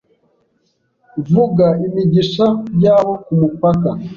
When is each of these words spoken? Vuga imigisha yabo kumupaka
Vuga 1.31 1.67
imigisha 1.87 2.45
yabo 2.83 3.11
kumupaka 3.25 3.89